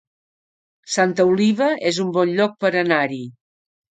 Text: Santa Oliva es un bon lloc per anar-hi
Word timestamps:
Santa 0.93 1.25
Oliva 1.33 1.67
es 1.91 2.01
un 2.05 2.09
bon 2.17 2.33
lloc 2.39 2.57
per 2.65 2.73
anar-hi 2.83 3.23